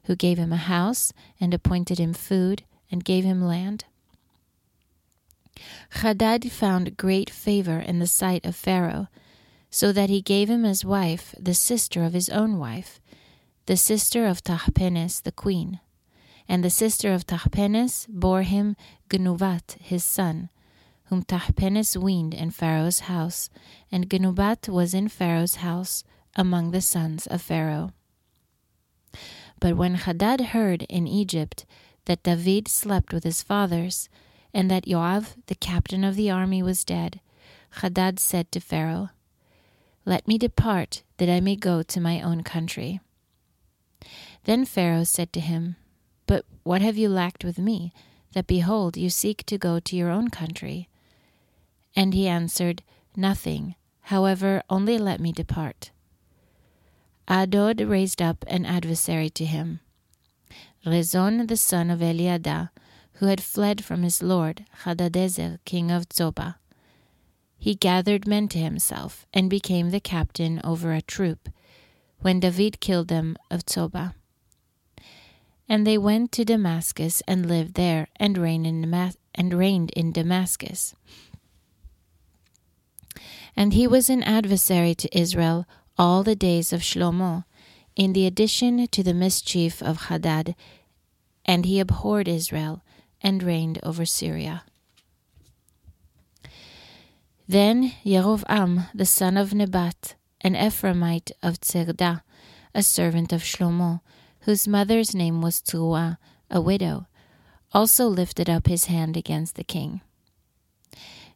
who 0.05 0.17
gave 0.17 0.39
him 0.39 0.53
a 0.53 0.57
house, 0.57 1.13
and 1.41 1.53
appointed 1.53 1.99
him 1.99 2.13
food, 2.13 2.65
and 2.91 3.05
gave 3.05 3.25
him 3.25 3.43
land. 3.43 3.85
Hadad 5.91 6.51
found 6.51 6.97
great 6.97 7.31
favor 7.31 7.79
in 7.79 7.99
the 7.99 8.07
sight 8.07 8.45
of 8.45 8.57
Pharaoh, 8.57 9.09
so 9.71 9.93
that 9.93 10.11
he 10.11 10.21
gave 10.21 10.49
him 10.49 10.65
as 10.65 10.85
wife 10.85 11.35
the 11.39 11.55
sister 11.55 12.05
of 12.05 12.13
his 12.13 12.29
own 12.29 12.59
wife, 12.59 13.01
the 13.67 13.77
sister 13.77 14.27
of 14.27 14.43
Tahpenes 14.43 15.23
the 15.23 15.33
queen 15.33 15.81
and 16.49 16.63
the 16.63 16.71
sister 16.71 17.13
of 17.13 17.27
Tahpenes 17.27 18.07
bore 18.09 18.43
him 18.43 18.77
Genubat 19.09 19.77
his 19.81 20.05
son, 20.05 20.51
whom 21.05 21.23
Tahpenes 21.23 21.97
weaned 21.97 22.35
in 22.35 22.51
Pharaoh's 22.51 23.01
house, 23.01 23.51
and 23.91 24.09
Genubat 24.09 24.69
was 24.69 24.95
in 24.95 25.09
Pharaoh's 25.09 25.57
house 25.57 26.05
among 26.37 26.71
the 26.71 26.81
sons 26.81 27.27
of 27.27 27.41
Pharaoh. 27.41 27.93
But 29.61 29.77
when 29.77 29.95
Hadad 29.95 30.41
heard 30.41 30.83
in 30.83 31.07
Egypt 31.07 31.65
that 32.05 32.23
David 32.23 32.69
slept 32.69 33.13
with 33.13 33.25
his 33.25 33.43
fathers, 33.43 34.09
and 34.55 34.71
that 34.71 34.87
Joab, 34.87 35.27
the 35.47 35.55
captain 35.55 36.05
of 36.05 36.17
the 36.17 36.31
army, 36.31 36.63
was 36.63 36.85
dead, 36.85 37.21
Hadad 37.81 38.19
said 38.19 38.51
to 38.53 38.61
Pharaoh, 38.61 39.11
Let 40.07 40.27
me 40.27 40.39
depart, 40.39 41.03
that 41.19 41.29
I 41.29 41.41
may 41.41 41.57
go 41.57 41.83
to 41.83 42.01
my 42.01 42.23
own 42.23 42.43
country. 42.43 43.01
Then 44.45 44.65
Pharaoh 44.65 45.05
said 45.05 45.33
to 45.33 45.41
him, 45.41 45.77
but 46.27 46.45
what 46.63 46.83
have 46.83 46.97
you 46.97 47.09
lacked 47.09 47.45
with 47.45 47.59
me, 47.59 47.93
that 48.33 48.47
behold, 48.47 48.97
you 48.97 49.11
seek 49.11 49.45
to 49.47 49.59
go 49.59 49.79
to 49.81 49.97
your 49.97 50.11
own 50.11 50.29
country? 50.29 50.89
And 51.95 52.15
he 52.15 52.27
answered, 52.27 52.83
Nothing. 53.17 53.75
However, 54.09 54.63
only 54.69 54.99
let 54.99 55.21
me 55.21 55.33
depart. 55.33 55.91
Adod 57.29 57.89
raised 57.89 58.21
up 58.21 58.45
an 58.49 58.67
adversary 58.67 59.31
to 59.31 59.45
him, 59.47 59.81
Rezon 60.85 61.49
the 61.49 61.57
son 61.57 61.89
of 61.89 62.01
Eliada, 62.01 62.69
who 63.15 63.27
had 63.27 63.43
fled 63.43 63.85
from 63.85 64.03
his 64.03 64.23
lord, 64.23 64.65
Hadadezer, 64.85 65.59
king 65.65 65.91
of 65.91 66.09
Zobah. 66.09 66.57
He 67.59 67.75
gathered 67.75 68.27
men 68.27 68.49
to 68.49 68.59
himself, 68.59 69.27
and 69.33 69.49
became 69.49 69.91
the 69.91 70.01
captain 70.01 70.61
over 70.65 70.93
a 70.93 71.01
troop, 71.01 71.49
when 72.21 72.41
David 72.41 72.81
killed 72.81 73.09
them 73.09 73.37
of 73.51 73.65
Zobah. 73.65 74.15
And 75.69 75.87
they 75.87 75.97
went 75.97 76.33
to 76.33 76.45
Damascus 76.45 77.23
and 77.27 77.47
lived 77.47 77.75
there 77.75 78.09
and 78.17 78.37
reigned 78.37 78.67
in, 78.67 78.83
Damas- 78.83 79.17
and 79.35 79.55
reigned 79.55 79.91
in 79.93 80.13
Damascus. 80.13 80.95
And 83.57 83.73
he 83.73 83.87
was 83.87 84.11
an 84.11 84.23
adversary 84.25 84.95
to 84.97 85.19
Israel 85.19 85.67
all 85.97 86.23
the 86.23 86.37
days 86.37 86.73
of 86.73 86.83
Shlomo, 86.83 87.45
in 87.97 88.13
the 88.13 88.27
addition 88.27 88.89
to 88.89 89.03
the 89.03 89.15
mischief 89.15 89.81
of 89.83 90.09
Hadad, 90.09 90.57
and 91.47 91.65
he 91.65 91.79
abhorred 91.79 92.27
Israel 92.27 92.83
and 93.25 93.43
reigned 93.43 93.81
over 93.83 94.05
Syria. 94.05 94.63
Then 97.49 97.93
Yerovam, 98.05 98.89
the 98.95 99.07
son 99.07 99.37
of 99.37 99.53
Nebat, 99.53 100.15
an 100.43 100.55
Ephraimite 100.55 101.33
of 101.43 101.61
Tzerda, 101.61 102.23
a 102.75 102.83
servant 102.83 103.33
of 103.33 103.43
Shlomo, 103.43 104.01
whose 104.41 104.69
mother's 104.69 105.15
name 105.15 105.41
was 105.41 105.61
Tzruah, 105.61 106.19
a 106.51 106.61
widow, 106.61 107.07
also 107.73 108.07
lifted 108.07 108.49
up 108.49 108.67
his 108.67 108.87
hand 108.87 109.17
against 109.17 109.57
the 109.57 109.65
king. 109.65 110.03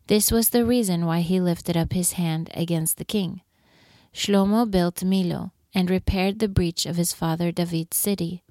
This 0.07 0.31
was 0.31 0.51
the 0.51 0.65
reason 0.65 1.05
why 1.05 1.21
he 1.21 1.41
lifted 1.41 1.77
up 1.77 1.93
his 1.93 2.13
hand 2.13 2.51
against 2.55 2.97
the 2.97 3.05
king. 3.05 3.43
Shlomo 4.15 4.71
built 4.71 4.97
Millo 4.97 5.53
and 5.75 5.91
repaired 5.91 6.39
the 6.39 6.49
breach 6.49 6.87
of 6.87 6.97
his 6.97 7.13
father 7.13 7.53
David's 7.53 7.97
city. 7.97 8.43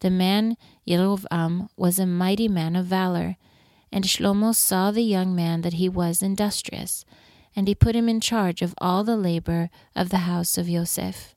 The 0.00 0.10
man 0.10 0.56
Yerovam 0.86 1.68
was 1.76 1.98
a 1.98 2.06
mighty 2.06 2.48
man 2.48 2.74
of 2.74 2.86
valor, 2.86 3.36
and 3.92 4.04
Shlomo 4.04 4.54
saw 4.54 4.90
the 4.90 5.02
young 5.02 5.34
man 5.34 5.60
that 5.62 5.74
he 5.74 5.88
was 5.88 6.22
industrious, 6.22 7.04
and 7.54 7.68
he 7.68 7.74
put 7.74 7.96
him 7.96 8.08
in 8.08 8.20
charge 8.20 8.62
of 8.62 8.74
all 8.78 9.04
the 9.04 9.16
labor 9.16 9.70
of 9.94 10.08
the 10.08 10.18
house 10.18 10.56
of 10.56 10.68
Yosef. 10.68 11.34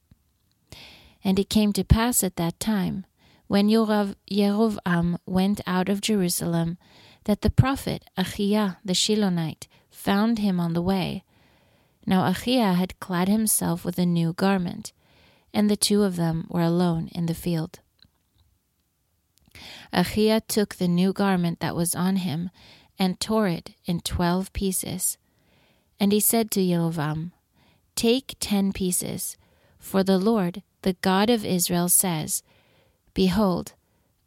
And 1.24 1.40
it 1.40 1.50
came 1.50 1.74
to 1.74 1.84
pass 1.84 2.24
at 2.24 2.36
that 2.38 2.60
time, 2.60 3.06
when 3.48 3.70
Yerovam 3.70 5.18
went 5.26 5.62
out 5.68 5.90
of 5.90 6.02
Jerusalem, 6.02 6.78
that 7.26 7.42
the 7.42 7.50
prophet 7.50 8.06
Achiah 8.18 8.78
the 8.84 8.94
Shilonite 8.94 9.68
found 9.90 10.40
him 10.40 10.60
on 10.60 10.74
the 10.74 10.82
way. 10.82 11.24
Now 12.06 12.30
Achiah 12.30 12.76
had 12.76 13.00
clad 13.00 13.28
himself 13.28 13.86
with 13.86 13.98
a 13.98 14.06
new 14.06 14.34
garment, 14.34 14.94
and 15.54 15.70
the 15.70 15.78
two 15.78 16.04
of 16.04 16.16
them 16.16 16.48
were 16.50 16.62
alone 16.62 17.10
in 17.14 17.26
the 17.26 17.34
field. 17.34 17.80
Achiah 19.94 20.42
took 20.48 20.76
the 20.76 20.88
new 20.88 21.14
garment 21.14 21.60
that 21.60 21.76
was 21.76 21.96
on 21.96 22.18
him 22.18 22.50
and 22.98 23.20
tore 23.20 23.48
it 23.48 23.72
in 23.86 24.00
twelve 24.00 24.52
pieces. 24.54 25.18
And 26.00 26.12
he 26.12 26.20
said 26.20 26.52
to 26.52 26.60
Yerovam, 26.60 27.32
Take 27.96 28.36
ten 28.40 28.74
pieces, 28.74 29.38
for 29.80 30.04
the 30.04 30.18
Lord, 30.18 30.64
the 30.82 30.94
God 30.94 31.30
of 31.30 31.46
Israel, 31.46 31.90
says, 31.90 32.44
Behold, 33.14 33.74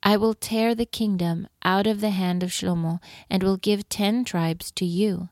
I 0.02 0.16
will 0.16 0.34
tear 0.34 0.74
the 0.74 0.86
kingdom 0.86 1.48
out 1.64 1.86
of 1.86 2.00
the 2.00 2.10
hand 2.10 2.42
of 2.42 2.50
Shlomo, 2.50 3.00
and 3.28 3.42
will 3.42 3.56
give 3.56 3.88
ten 3.88 4.24
tribes 4.24 4.70
to 4.72 4.84
you. 4.84 5.28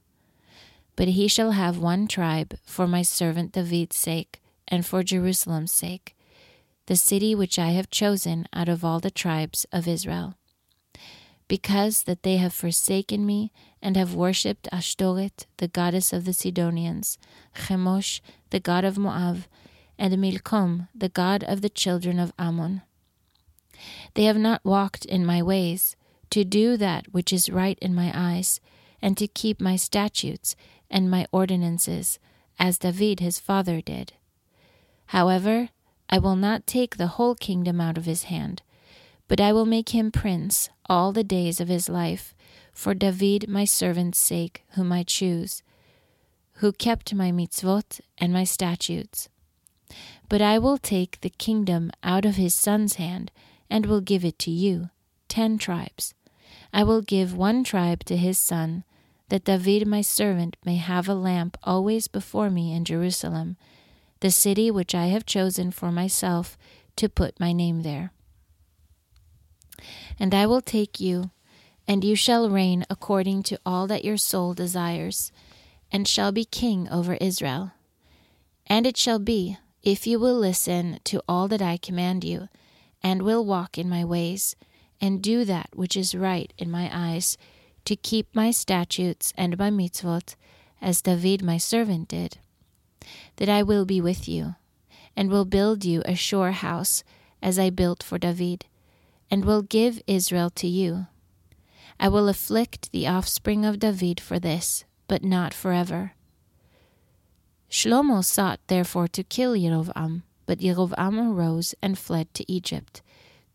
But 0.97 1.09
he 1.09 1.29
shall 1.29 1.53
have 1.53 1.79
one 1.79 2.09
tribe 2.09 2.59
for 2.65 2.87
my 2.87 3.03
servant 3.03 3.53
David's 3.53 3.97
sake, 3.97 4.41
and 4.67 4.85
for 4.85 5.03
Jerusalem's 5.03 5.73
sake, 5.73 6.14
the 6.87 6.97
city 6.97 7.35
which 7.35 7.59
I 7.59 7.71
have 7.71 7.91
chosen 7.91 8.47
out 8.53 8.69
of 8.69 8.85
all 8.85 9.01
the 9.01 9.11
tribes 9.11 9.67
of 9.73 9.89
Israel. 9.89 10.35
Because 11.49 12.05
that 12.05 12.23
they 12.23 12.37
have 12.37 12.53
forsaken 12.53 13.27
me, 13.27 13.53
and 13.83 13.97
have 13.97 14.15
worshipped 14.15 14.69
Ashtoreth, 14.73 15.47
the 15.59 15.69
goddess 15.69 16.13
of 16.13 16.25
the 16.25 16.33
Sidonians, 16.33 17.19
Chemosh, 17.55 18.21
the 18.51 18.61
god 18.61 18.85
of 18.85 18.97
Moab, 18.97 19.45
and 19.99 20.19
Milcom, 20.19 20.89
the 20.95 21.11
god 21.11 21.45
of 21.45 21.61
the 21.61 21.69
children 21.69 22.19
of 22.19 22.33
Ammon. 22.39 22.83
They 24.15 24.25
have 24.25 24.39
not 24.39 24.65
walked 24.65 25.05
in 25.05 25.27
my 25.27 25.43
ways, 25.43 25.97
to 26.31 26.45
do 26.45 26.77
that 26.79 27.13
which 27.13 27.33
is 27.33 27.51
right 27.51 27.79
in 27.81 27.95
my 27.95 28.11
eyes, 28.15 28.61
and 29.03 29.17
to 29.19 29.29
keep 29.29 29.61
my 29.61 29.77
statutes 29.77 30.57
and 30.91 31.11
my 31.11 31.27
ordinances, 31.31 32.19
as 32.59 32.79
David 32.79 33.21
his 33.21 33.39
father 33.39 33.81
did. 33.81 34.15
However, 35.07 35.69
I 36.09 36.19
will 36.19 36.37
not 36.37 36.67
take 36.67 36.97
the 36.97 37.09
whole 37.09 37.35
kingdom 37.35 37.81
out 37.81 37.99
of 37.99 38.05
his 38.05 38.25
hand, 38.25 38.63
but 39.29 39.41
I 39.41 39.53
will 39.53 39.67
make 39.67 39.91
him 39.91 40.11
prince 40.11 40.69
all 40.87 41.13
the 41.13 41.25
days 41.25 41.61
of 41.61 41.69
his 41.69 41.89
life, 41.89 42.35
for 42.73 42.95
David 42.95 43.49
my 43.49 43.65
servant's 43.65 44.19
sake, 44.19 44.65
whom 44.71 44.93
I 44.93 45.03
choose, 45.03 45.63
who 46.55 46.73
kept 46.73 47.15
my 47.15 47.33
mitzvot 47.33 48.01
and 48.19 48.33
my 48.33 48.45
statutes. 48.45 49.29
But 50.29 50.43
I 50.43 50.59
will 50.59 50.79
take 50.79 51.21
the 51.21 51.31
kingdom 51.31 51.91
out 52.03 52.25
of 52.25 52.37
his 52.37 52.55
son's 52.55 52.95
hand, 52.95 53.31
and 53.71 53.87
will 53.87 54.01
give 54.01 54.25
it 54.25 54.39
to 54.41 54.51
you, 54.51 54.91
ten 55.29 55.59
tribes. 55.59 56.15
I 56.73 56.85
will 56.85 57.01
give 57.03 57.37
one 57.37 57.65
tribe 57.65 58.05
to 58.05 58.17
his 58.17 58.39
son, 58.39 58.85
that 59.31 59.45
David 59.45 59.87
my 59.87 60.03
servant 60.03 60.57
may 60.65 60.77
have 60.77 61.09
a 61.09 61.15
lamp 61.15 61.57
always 61.63 62.09
before 62.09 62.51
me 62.51 62.73
in 62.73 62.85
Jerusalem, 62.85 63.57
the 64.25 64.31
city 64.31 64.71
which 64.71 64.95
I 64.95 65.09
have 65.09 65.27
chosen 65.27 65.71
for 65.71 65.93
myself 65.93 66.57
to 66.97 67.11
put 67.11 67.39
my 67.39 67.53
name 67.53 67.83
there. 67.83 68.11
And 70.19 70.35
I 70.35 70.47
will 70.47 70.63
take 70.63 70.99
you, 70.99 71.31
and 71.87 72.03
you 72.03 72.17
shall 72.17 72.49
reign 72.49 72.87
according 72.89 73.43
to 73.43 73.61
all 73.67 73.87
that 73.89 74.03
your 74.03 74.17
soul 74.17 74.55
desires, 74.55 75.31
and 75.93 76.09
shall 76.09 76.33
be 76.33 76.47
king 76.47 76.89
over 76.89 77.19
Israel. 77.21 77.73
And 78.67 78.87
it 78.87 78.97
shall 78.97 79.19
be, 79.19 79.59
if 79.83 80.07
you 80.07 80.19
will 80.19 80.39
listen 80.39 81.01
to 81.05 81.21
all 81.29 81.47
that 81.49 81.61
I 81.61 81.77
command 81.77 82.25
you, 82.25 82.49
and 83.03 83.21
will 83.21 83.45
walk 83.45 83.77
in 83.77 83.91
my 83.91 84.07
ways, 84.07 84.57
and 85.03 85.23
do 85.23 85.45
that 85.45 85.69
which 85.75 85.99
is 85.99 86.15
right 86.15 86.51
in 86.57 86.71
my 86.71 86.89
eyes, 86.91 87.37
to 87.85 87.95
keep 87.95 88.35
my 88.35 88.51
statutes 88.51 89.35
and 89.37 89.59
my 89.59 89.69
mitzvot, 89.69 90.35
as 90.81 91.03
David 91.03 91.43
my 91.43 91.59
servant 91.59 92.09
did, 92.09 92.39
that 93.37 93.49
I 93.49 93.63
will 93.63 93.85
be 93.85 94.01
with 94.01 94.29
you, 94.29 94.55
and 95.17 95.31
will 95.31 95.45
build 95.45 95.85
you 95.85 96.03
a 96.05 96.15
sure 96.15 96.53
house, 96.53 97.05
as 97.43 97.59
I 97.59 97.71
built 97.71 98.03
for 98.03 98.19
David, 98.19 98.67
and 99.31 99.45
will 99.45 99.63
give 99.63 100.03
Israel 100.07 100.51
to 100.51 100.67
you. 100.67 101.07
I 101.99 102.09
will 102.09 102.29
afflict 102.29 102.91
the 102.93 103.07
offspring 103.07 103.65
of 103.65 103.79
David 103.79 104.21
for 104.21 104.39
this, 104.39 104.85
but 105.07 105.25
not 105.25 105.55
forever. 105.55 106.13
Shlomo 107.71 108.25
sought 108.25 108.61
therefore 108.67 109.09
to 109.09 109.25
kill 109.25 109.55
Yerovam, 109.55 110.23
but 110.47 110.59
Yerovam 110.59 111.19
arose 111.19 111.75
and 111.83 111.99
fled 111.99 112.33
to 112.35 112.51
Egypt, 112.51 113.03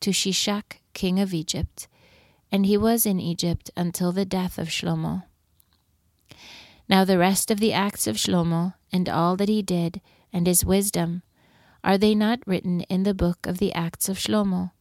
to 0.02 0.12
Shishak, 0.12 0.82
king 0.94 1.20
of 1.20 1.34
Egypt, 1.34 1.88
and 2.52 2.66
he 2.66 2.78
was 2.78 3.06
in 3.06 3.20
Egypt 3.20 3.70
until 3.78 4.12
the 4.12 4.26
death 4.26 4.58
of 4.58 4.68
Shlomo. 4.70 5.24
Now 6.90 7.06
the 7.06 7.20
rest 7.20 7.52
of 7.52 7.60
the 7.60 7.72
acts 7.72 8.08
of 8.08 8.16
Shlomo, 8.16 8.74
and 8.92 9.08
all 9.08 9.36
that 9.38 9.48
he 9.48 9.62
did, 9.62 10.02
and 10.34 10.48
his 10.48 10.66
wisdom, 10.66 11.22
are 11.84 12.00
they 12.00 12.16
not 12.16 12.40
written 12.48 12.82
in 12.82 13.04
the 13.04 13.14
book 13.14 13.46
of 13.46 13.60
the 13.60 13.72
acts 13.74 14.10
of 14.10 14.18
Shlomo? 14.18 14.72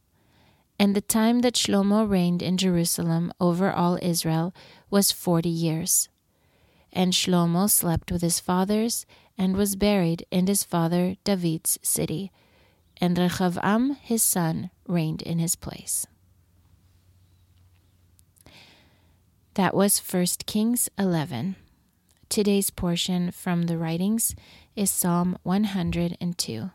And 0.79 0.95
the 0.95 1.01
time 1.01 1.41
that 1.41 1.53
Shlomo 1.53 2.09
reigned 2.09 2.41
in 2.41 2.57
Jerusalem 2.57 3.31
over 3.39 3.71
all 3.71 3.99
Israel 4.01 4.55
was 4.89 5.11
forty 5.11 5.49
years. 5.49 6.09
And 6.91 7.13
Shlomo 7.13 7.69
slept 7.69 8.11
with 8.11 8.23
his 8.23 8.39
fathers, 8.39 9.05
and 9.37 9.55
was 9.55 9.75
buried 9.75 10.25
in 10.31 10.47
his 10.47 10.63
father 10.63 11.15
David's 11.23 11.77
city, 11.83 12.31
and 12.97 13.17
Rechavam 13.17 13.95
his 13.97 14.23
son 14.23 14.71
reigned 14.87 15.21
in 15.21 15.37
his 15.37 15.55
place. 15.55 16.07
That 19.53 19.75
was 19.75 19.99
1 19.99 20.25
Kings 20.45 20.89
11. 20.97 21.55
Today's 22.29 22.69
portion 22.69 23.31
from 23.31 23.63
the 23.63 23.77
writings 23.77 24.35
is 24.75 24.89
Psalm 24.89 25.37
102. 25.43 26.71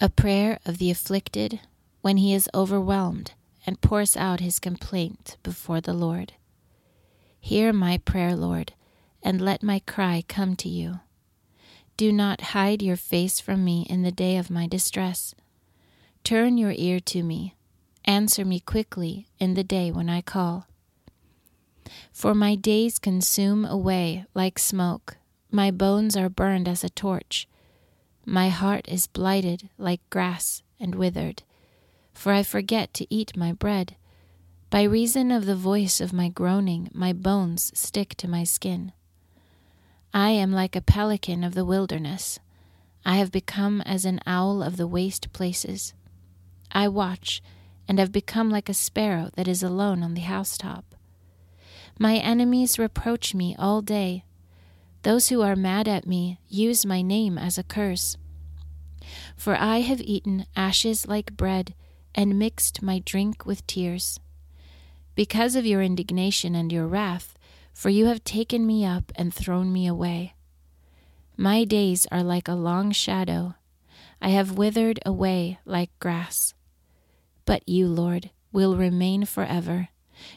A 0.00 0.08
prayer 0.10 0.58
of 0.66 0.78
the 0.78 0.90
afflicted 0.90 1.60
when 2.02 2.16
he 2.18 2.34
is 2.34 2.48
overwhelmed 2.54 3.32
and 3.66 3.80
pours 3.80 4.16
out 4.16 4.40
his 4.40 4.58
complaint 4.58 5.36
before 5.42 5.80
the 5.80 5.94
Lord. 5.94 6.34
Hear 7.40 7.72
my 7.72 7.98
prayer, 7.98 8.36
Lord 8.36 8.72
and 9.22 9.40
let 9.40 9.62
my 9.62 9.80
cry 9.80 10.24
come 10.28 10.56
to 10.56 10.68
you. 10.68 11.00
Do 11.96 12.12
not 12.12 12.52
hide 12.56 12.82
your 12.82 12.96
face 12.96 13.40
from 13.40 13.64
me 13.64 13.86
in 13.88 14.02
the 14.02 14.12
day 14.12 14.36
of 14.36 14.50
my 14.50 14.66
distress. 14.66 15.34
Turn 16.22 16.56
your 16.56 16.72
ear 16.76 17.00
to 17.00 17.22
me. 17.22 17.54
Answer 18.04 18.44
me 18.44 18.60
quickly 18.60 19.26
in 19.38 19.54
the 19.54 19.64
day 19.64 19.90
when 19.90 20.08
I 20.08 20.20
call. 20.20 20.67
For 22.12 22.34
my 22.34 22.54
days 22.54 22.98
consume 22.98 23.64
away 23.64 24.24
like 24.34 24.58
smoke, 24.58 25.16
my 25.50 25.70
bones 25.70 26.16
are 26.16 26.28
burned 26.28 26.68
as 26.68 26.84
a 26.84 26.90
torch. 26.90 27.48
My 28.24 28.50
heart 28.50 28.86
is 28.88 29.06
blighted 29.06 29.70
like 29.78 30.00
grass 30.10 30.62
and 30.78 30.94
withered, 30.94 31.42
for 32.12 32.32
I 32.32 32.42
forget 32.42 32.92
to 32.94 33.06
eat 33.12 33.36
my 33.36 33.52
bread. 33.52 33.96
By 34.70 34.82
reason 34.82 35.30
of 35.30 35.46
the 35.46 35.56
voice 35.56 36.00
of 36.00 36.12
my 36.12 36.28
groaning, 36.28 36.90
my 36.92 37.14
bones 37.14 37.72
stick 37.74 38.14
to 38.16 38.28
my 38.28 38.44
skin. 38.44 38.92
I 40.12 40.30
am 40.30 40.52
like 40.52 40.76
a 40.76 40.82
pelican 40.82 41.42
of 41.42 41.54
the 41.54 41.64
wilderness. 41.64 42.38
I 43.04 43.16
have 43.16 43.32
become 43.32 43.80
as 43.82 44.04
an 44.04 44.20
owl 44.26 44.62
of 44.62 44.76
the 44.76 44.86
waste 44.86 45.32
places. 45.32 45.94
I 46.70 46.88
watch, 46.88 47.42
and 47.88 47.98
have 47.98 48.12
become 48.12 48.50
like 48.50 48.68
a 48.68 48.74
sparrow 48.74 49.30
that 49.36 49.48
is 49.48 49.62
alone 49.62 50.02
on 50.02 50.12
the 50.12 50.20
housetop. 50.20 50.87
My 51.98 52.16
enemies 52.16 52.78
reproach 52.78 53.34
me 53.34 53.56
all 53.58 53.82
day. 53.82 54.24
Those 55.02 55.28
who 55.28 55.42
are 55.42 55.56
mad 55.56 55.88
at 55.88 56.06
me 56.06 56.38
use 56.48 56.86
my 56.86 57.02
name 57.02 57.36
as 57.36 57.58
a 57.58 57.64
curse. 57.64 58.16
For 59.36 59.56
I 59.56 59.80
have 59.80 60.00
eaten 60.00 60.46
ashes 60.54 61.08
like 61.08 61.36
bread, 61.36 61.74
and 62.14 62.38
mixed 62.38 62.82
my 62.82 63.00
drink 63.04 63.46
with 63.46 63.66
tears. 63.66 64.18
Because 65.14 65.56
of 65.56 65.66
your 65.66 65.82
indignation 65.82 66.54
and 66.54 66.72
your 66.72 66.86
wrath, 66.86 67.34
for 67.72 67.90
you 67.90 68.06
have 68.06 68.24
taken 68.24 68.66
me 68.66 68.84
up 68.84 69.12
and 69.14 69.32
thrown 69.32 69.72
me 69.72 69.86
away. 69.86 70.34
My 71.36 71.64
days 71.64 72.06
are 72.10 72.24
like 72.24 72.48
a 72.48 72.54
long 72.54 72.90
shadow. 72.90 73.54
I 74.20 74.30
have 74.30 74.58
withered 74.58 74.98
away 75.06 75.58
like 75.64 75.90
grass. 76.00 76.54
But 77.44 77.68
you, 77.68 77.86
Lord, 77.86 78.30
will 78.50 78.76
remain 78.76 79.24
forever. 79.24 79.88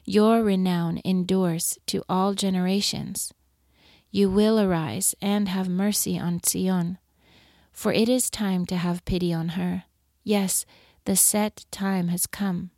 Your 0.05 0.43
renown 0.43 1.01
endures 1.03 1.77
to 1.87 2.03
all 2.09 2.33
generations. 2.33 3.33
You 4.09 4.29
will 4.29 4.59
arise 4.59 5.15
and 5.21 5.47
have 5.47 5.69
mercy 5.69 6.19
on 6.19 6.41
Zion, 6.45 6.97
for 7.71 7.93
it 7.93 8.09
is 8.09 8.29
time 8.29 8.65
to 8.65 8.75
have 8.75 9.05
pity 9.05 9.33
on 9.33 9.49
her. 9.49 9.85
Yes, 10.23 10.65
the 11.05 11.15
set 11.15 11.65
time 11.71 12.09
has 12.09 12.27
come. 12.27 12.71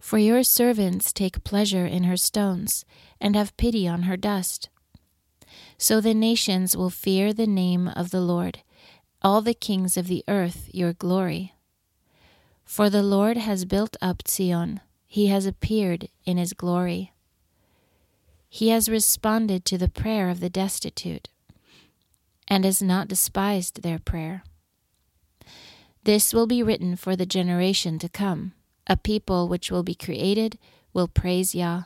For 0.00 0.18
your 0.18 0.42
servants 0.42 1.12
take 1.12 1.44
pleasure 1.44 1.86
in 1.86 2.04
her 2.04 2.16
stones, 2.16 2.84
and 3.20 3.36
have 3.36 3.56
pity 3.56 3.86
on 3.86 4.02
her 4.02 4.16
dust. 4.16 4.68
So 5.78 6.00
the 6.00 6.14
nations 6.14 6.76
will 6.76 6.90
fear 6.90 7.32
the 7.32 7.46
name 7.46 7.86
of 7.88 8.10
the 8.10 8.20
Lord, 8.20 8.62
all 9.22 9.40
the 9.40 9.54
kings 9.54 9.96
of 9.96 10.08
the 10.08 10.24
earth 10.26 10.68
your 10.72 10.92
glory. 10.92 11.51
For 12.64 12.88
the 12.88 13.02
Lord 13.02 13.36
has 13.36 13.64
built 13.64 13.96
up 14.00 14.26
Zion, 14.26 14.80
he 15.06 15.26
has 15.26 15.46
appeared 15.46 16.08
in 16.24 16.38
his 16.38 16.52
glory. 16.52 17.12
He 18.48 18.68
has 18.68 18.88
responded 18.88 19.64
to 19.66 19.78
the 19.78 19.88
prayer 19.88 20.30
of 20.30 20.40
the 20.40 20.50
destitute, 20.50 21.28
and 22.48 22.64
has 22.64 22.82
not 22.82 23.08
despised 23.08 23.82
their 23.82 23.98
prayer. 23.98 24.42
This 26.04 26.34
will 26.34 26.46
be 26.46 26.62
written 26.62 26.96
for 26.96 27.14
the 27.14 27.26
generation 27.26 27.98
to 28.00 28.08
come. 28.08 28.52
A 28.86 28.96
people 28.96 29.48
which 29.48 29.70
will 29.70 29.82
be 29.82 29.94
created 29.94 30.58
will 30.92 31.08
praise 31.08 31.54
Yah. 31.54 31.84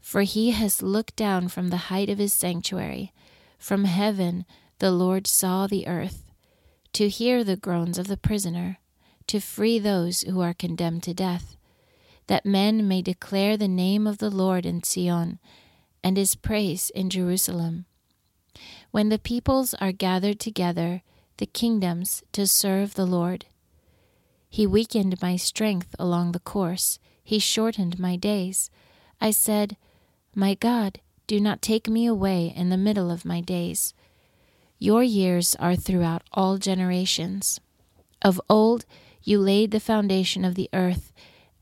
For 0.00 0.22
he 0.22 0.50
has 0.50 0.82
looked 0.82 1.16
down 1.16 1.48
from 1.48 1.68
the 1.68 1.88
height 1.88 2.08
of 2.08 2.18
his 2.18 2.32
sanctuary. 2.32 3.12
From 3.58 3.84
heaven 3.84 4.44
the 4.78 4.90
Lord 4.90 5.26
saw 5.26 5.66
the 5.66 5.86
earth, 5.86 6.30
to 6.94 7.08
hear 7.08 7.44
the 7.44 7.56
groans 7.56 7.98
of 7.98 8.08
the 8.08 8.16
prisoner, 8.16 8.78
to 9.28 9.40
free 9.40 9.78
those 9.78 10.22
who 10.22 10.40
are 10.40 10.54
condemned 10.54 11.02
to 11.04 11.14
death, 11.14 11.56
that 12.26 12.44
men 12.44 12.86
may 12.86 13.02
declare 13.02 13.56
the 13.56 13.68
name 13.68 14.06
of 14.06 14.18
the 14.18 14.30
Lord 14.30 14.66
in 14.66 14.82
Zion, 14.82 15.38
and 16.02 16.16
his 16.16 16.34
praise 16.34 16.90
in 16.90 17.10
Jerusalem. 17.10 17.86
When 18.90 19.08
the 19.08 19.18
peoples 19.18 19.74
are 19.74 19.92
gathered 19.92 20.40
together, 20.40 21.02
the 21.38 21.46
kingdoms 21.46 22.22
to 22.32 22.46
serve 22.46 22.94
the 22.94 23.06
Lord. 23.06 23.46
He 24.48 24.66
weakened 24.66 25.20
my 25.22 25.36
strength 25.36 25.94
along 25.98 26.32
the 26.32 26.40
course, 26.40 26.98
he 27.22 27.38
shortened 27.38 27.98
my 27.98 28.16
days. 28.16 28.70
I 29.20 29.30
said, 29.32 29.76
My 30.34 30.54
God, 30.54 31.00
do 31.26 31.38
not 31.40 31.60
take 31.60 31.86
me 31.88 32.06
away 32.06 32.54
in 32.56 32.70
the 32.70 32.78
middle 32.78 33.10
of 33.10 33.26
my 33.26 33.42
days. 33.42 33.92
Your 34.78 35.02
years 35.02 35.54
are 35.56 35.76
throughout 35.76 36.22
all 36.32 36.56
generations. 36.56 37.60
Of 38.22 38.40
old 38.48 38.86
you 39.22 39.38
laid 39.38 39.70
the 39.70 39.80
foundation 39.80 40.44
of 40.44 40.54
the 40.54 40.68
earth, 40.72 41.12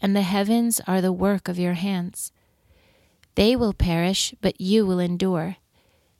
and 0.01 0.15
the 0.15 0.23
heavens 0.23 0.81
are 0.87 1.01
the 1.01 1.13
work 1.13 1.49
of 1.49 1.59
your 1.59 1.75
hands. 1.75 2.33
They 3.35 3.57
will 3.57 3.73
perish, 3.73 4.35
but 4.41 4.61
you 4.61 4.87
will 4.87 4.99
endure. 4.99 5.57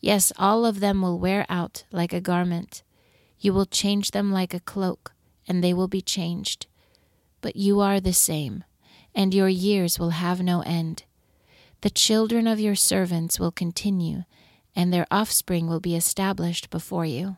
Yes, 0.01 0.33
all 0.39 0.67
of 0.67 0.81
them 0.81 1.03
will 1.03 1.19
wear 1.19 1.47
out 1.49 1.85
like 1.91 2.13
a 2.13 2.21
garment. 2.21 2.83
You 3.39 3.53
will 3.53 3.67
change 3.67 4.11
them 4.11 4.33
like 4.33 4.55
a 4.55 4.61
cloak, 4.61 5.13
and 5.49 5.63
they 5.63 5.73
will 5.73 5.89
be 5.89 6.03
changed. 6.03 6.67
But 7.41 7.57
you 7.57 7.81
are 7.81 8.01
the 8.01 8.13
same, 8.13 8.65
and 9.15 9.33
your 9.33 9.49
years 9.49 9.99
will 9.99 10.11
have 10.11 10.43
no 10.43 10.61
end. 10.63 11.05
The 11.83 11.91
children 11.91 12.47
of 12.47 12.61
your 12.61 12.75
servants 12.75 13.39
will 13.39 13.53
continue, 13.53 14.25
and 14.75 14.93
their 14.93 15.07
offspring 15.11 15.69
will 15.69 15.81
be 15.81 15.97
established 15.97 16.71
before 16.71 17.07
you. 17.07 17.37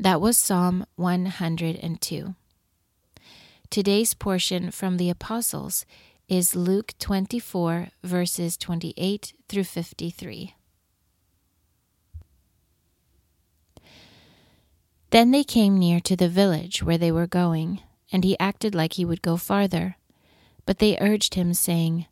That 0.00 0.22
was 0.22 0.38
Psalm 0.38 0.86
102. 0.96 2.34
Today's 3.68 4.14
portion 4.14 4.70
from 4.70 4.96
the 4.96 5.10
Apostles 5.10 5.84
is 6.26 6.56
Luke 6.56 6.94
24, 6.98 7.88
verses 8.02 8.56
28 8.56 9.34
through 9.46 9.64
53. 9.64 10.54
Then 15.10 15.32
they 15.32 15.44
came 15.44 15.78
near 15.78 16.00
to 16.00 16.16
the 16.16 16.30
village 16.30 16.82
where 16.82 16.96
they 16.96 17.12
were 17.12 17.26
going, 17.26 17.82
and 18.10 18.24
he 18.24 18.38
acted 18.40 18.74
like 18.74 18.94
he 18.94 19.04
would 19.04 19.20
go 19.20 19.36
farther. 19.36 19.98
But 20.64 20.78
they 20.78 20.96
urged 20.98 21.34
him, 21.34 21.52
saying, 21.52 22.06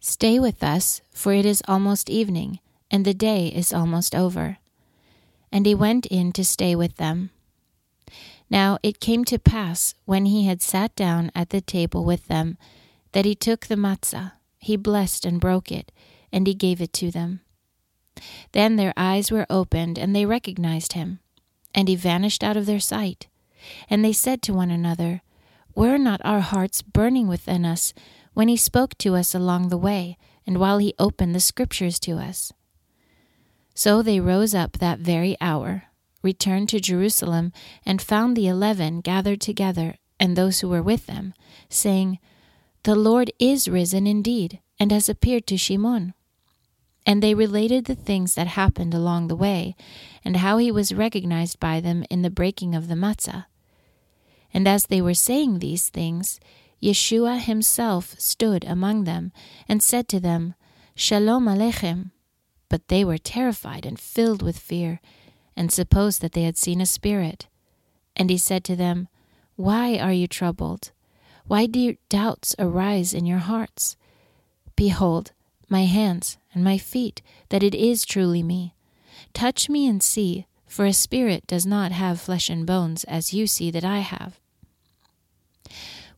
Stay 0.00 0.40
with 0.40 0.64
us, 0.64 1.00
for 1.12 1.32
it 1.32 1.46
is 1.46 1.62
almost 1.68 2.10
evening, 2.10 2.58
and 2.90 3.04
the 3.04 3.14
day 3.14 3.46
is 3.46 3.72
almost 3.72 4.16
over. 4.16 4.58
And 5.54 5.64
he 5.64 5.74
went 5.74 6.04
in 6.06 6.32
to 6.32 6.44
stay 6.44 6.76
with 6.76 6.96
them. 6.96 7.30
Now 8.50 8.76
it 8.82 9.00
came 9.00 9.24
to 9.24 9.38
pass, 9.38 9.94
when 10.04 10.26
he 10.26 10.44
had 10.44 10.60
sat 10.60 10.94
down 10.94 11.32
at 11.34 11.48
the 11.48 11.62
table 11.62 12.04
with 12.04 12.28
them, 12.28 12.58
that 13.12 13.24
he 13.24 13.34
took 13.34 13.66
the 13.66 13.76
matzah, 13.76 14.32
he 14.58 14.76
blessed 14.76 15.24
and 15.24 15.40
broke 15.40 15.72
it, 15.72 15.90
and 16.30 16.46
he 16.46 16.52
gave 16.52 16.82
it 16.82 16.92
to 16.94 17.10
them. 17.10 17.40
Then 18.52 18.76
their 18.76 18.92
eyes 18.96 19.32
were 19.32 19.46
opened, 19.48 19.98
and 19.98 20.14
they 20.14 20.26
recognized 20.26 20.92
him 20.92 21.20
and 21.74 21.88
he 21.88 21.96
vanished 21.96 22.44
out 22.44 22.56
of 22.56 22.66
their 22.66 22.80
sight. 22.80 23.26
And 23.90 24.04
they 24.04 24.12
said 24.12 24.40
to 24.42 24.54
one 24.54 24.70
another, 24.70 25.22
Were 25.74 25.98
not 25.98 26.20
our 26.24 26.40
hearts 26.40 26.82
burning 26.82 27.26
within 27.26 27.64
us 27.64 27.92
when 28.32 28.48
he 28.48 28.56
spoke 28.56 28.96
to 28.98 29.16
us 29.16 29.34
along 29.34 29.68
the 29.68 29.76
way, 29.76 30.16
and 30.46 30.58
while 30.58 30.78
he 30.78 30.94
opened 30.98 31.34
the 31.34 31.40
Scriptures 31.40 31.98
to 32.00 32.12
us? 32.12 32.52
So 33.74 34.02
they 34.02 34.20
rose 34.20 34.54
up 34.54 34.78
that 34.78 35.00
very 35.00 35.36
hour, 35.40 35.84
returned 36.22 36.68
to 36.70 36.80
Jerusalem, 36.80 37.52
and 37.84 38.00
found 38.00 38.36
the 38.36 38.46
eleven 38.46 39.00
gathered 39.00 39.40
together, 39.40 39.96
and 40.20 40.36
those 40.36 40.60
who 40.60 40.68
were 40.68 40.82
with 40.82 41.06
them, 41.06 41.34
saying, 41.68 42.20
The 42.84 42.94
Lord 42.94 43.32
is 43.38 43.68
risen 43.68 44.06
indeed, 44.06 44.60
and 44.78 44.92
has 44.92 45.08
appeared 45.08 45.46
to 45.48 45.56
Shimon. 45.56 46.14
And 47.04 47.22
they 47.22 47.34
related 47.34 47.84
the 47.84 47.94
things 47.94 48.34
that 48.34 48.46
happened 48.46 48.94
along 48.94 49.26
the 49.26 49.36
way, 49.36 49.74
and 50.24 50.38
how 50.38 50.58
he 50.58 50.70
was 50.70 50.94
recognized 50.94 51.60
by 51.60 51.80
them 51.80 52.04
in 52.08 52.22
the 52.22 52.30
breaking 52.30 52.74
of 52.74 52.88
the 52.88 52.94
matzah. 52.94 53.46
And 54.54 54.68
as 54.68 54.86
they 54.86 55.02
were 55.02 55.14
saying 55.14 55.58
these 55.58 55.88
things, 55.88 56.38
Yeshua 56.80 57.40
himself 57.40 58.14
stood 58.18 58.64
among 58.64 59.04
them, 59.04 59.32
and 59.68 59.82
said 59.82 60.08
to 60.08 60.20
them, 60.20 60.54
Shalom 60.94 61.46
Alechem. 61.46 62.12
But 62.74 62.88
they 62.88 63.04
were 63.04 63.18
terrified 63.18 63.86
and 63.86 64.00
filled 64.00 64.42
with 64.42 64.58
fear, 64.58 65.00
and 65.54 65.70
supposed 65.70 66.20
that 66.20 66.32
they 66.32 66.42
had 66.42 66.56
seen 66.56 66.80
a 66.80 66.86
spirit. 66.86 67.46
And 68.16 68.30
he 68.30 68.36
said 68.36 68.64
to 68.64 68.74
them, 68.74 69.06
Why 69.54 69.96
are 69.96 70.12
you 70.12 70.26
troubled? 70.26 70.90
Why 71.46 71.66
do 71.66 71.96
doubts 72.08 72.56
arise 72.58 73.14
in 73.14 73.26
your 73.26 73.38
hearts? 73.38 73.96
Behold, 74.74 75.30
my 75.68 75.84
hands 75.84 76.36
and 76.52 76.64
my 76.64 76.76
feet, 76.76 77.22
that 77.50 77.62
it 77.62 77.76
is 77.76 78.04
truly 78.04 78.42
me. 78.42 78.74
Touch 79.32 79.68
me 79.68 79.86
and 79.86 80.02
see, 80.02 80.48
for 80.66 80.84
a 80.84 80.92
spirit 80.92 81.46
does 81.46 81.64
not 81.64 81.92
have 81.92 82.20
flesh 82.20 82.50
and 82.50 82.66
bones, 82.66 83.04
as 83.04 83.32
you 83.32 83.46
see 83.46 83.70
that 83.70 83.84
I 83.84 84.00
have. 84.00 84.40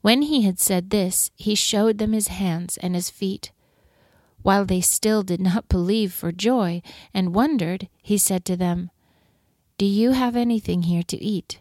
When 0.00 0.22
he 0.22 0.40
had 0.40 0.58
said 0.58 0.88
this, 0.88 1.30
he 1.36 1.54
showed 1.54 1.98
them 1.98 2.14
his 2.14 2.28
hands 2.28 2.78
and 2.78 2.94
his 2.94 3.10
feet. 3.10 3.52
While 4.46 4.64
they 4.64 4.80
still 4.80 5.24
did 5.24 5.40
not 5.40 5.68
believe 5.68 6.12
for 6.12 6.30
joy 6.30 6.80
and 7.12 7.34
wondered, 7.34 7.88
he 8.00 8.16
said 8.16 8.44
to 8.44 8.56
them, 8.56 8.92
Do 9.76 9.84
you 9.84 10.12
have 10.12 10.36
anything 10.36 10.84
here 10.84 11.02
to 11.02 11.20
eat? 11.20 11.58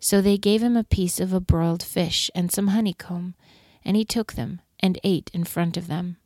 So 0.00 0.20
they 0.20 0.36
gave 0.36 0.64
him 0.64 0.76
a 0.76 0.82
piece 0.82 1.20
of 1.20 1.32
a 1.32 1.38
broiled 1.38 1.80
fish 1.80 2.28
and 2.34 2.50
some 2.50 2.74
honeycomb, 2.74 3.36
and 3.84 3.96
he 3.96 4.04
took 4.04 4.32
them 4.32 4.60
and 4.80 4.98
ate 5.04 5.30
in 5.32 5.44
front 5.44 5.76
of 5.76 5.86
them. 5.86 6.16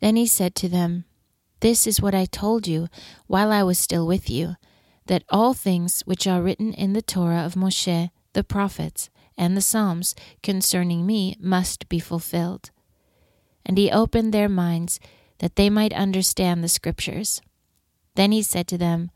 Then 0.00 0.16
he 0.16 0.26
said 0.26 0.56
to 0.56 0.68
them, 0.68 1.04
This 1.60 1.86
is 1.86 2.02
what 2.02 2.16
I 2.16 2.24
told 2.24 2.66
you 2.66 2.88
while 3.28 3.52
I 3.52 3.62
was 3.62 3.78
still 3.78 4.04
with 4.04 4.28
you, 4.30 4.56
that 5.06 5.22
all 5.28 5.54
things 5.54 6.02
which 6.06 6.26
are 6.26 6.42
written 6.42 6.72
in 6.72 6.92
the 6.92 7.02
Torah 7.02 7.46
of 7.46 7.54
Moshe, 7.54 8.10
the 8.32 8.42
prophets, 8.42 9.10
and 9.38 9.56
the 9.56 9.60
Psalms 9.60 10.16
concerning 10.42 11.06
me 11.06 11.36
must 11.38 11.88
be 11.88 12.00
fulfilled. 12.00 12.72
And 13.64 13.78
he 13.78 13.90
opened 13.90 14.32
their 14.32 14.48
minds 14.48 14.98
that 15.38 15.56
they 15.56 15.70
might 15.70 15.92
understand 15.92 16.62
the 16.62 16.68
Scriptures. 16.68 17.40
Then 18.14 18.32
he 18.32 18.42
said 18.42 18.66
to 18.68 18.78
them, 18.78 19.10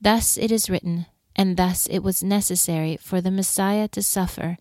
Thus 0.00 0.36
it 0.36 0.50
is 0.50 0.70
written, 0.70 1.06
and 1.36 1.56
thus 1.56 1.86
it 1.86 2.00
was 2.00 2.22
necessary 2.22 2.96
for 2.96 3.20
the 3.20 3.30
Messiah 3.30 3.88
to 3.88 4.02
suffer 4.02 4.58